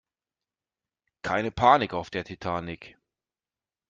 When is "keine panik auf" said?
1.21-2.09